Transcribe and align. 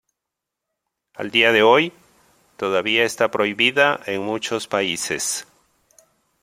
Al 1.13 1.29
día 1.29 1.51
de 1.51 1.61
hoy, 1.61 1.93
todavía 2.57 3.03
está 3.03 3.29
prohibida 3.29 3.99
en 4.07 4.23
muchos 4.23 4.65
países. 4.67 5.45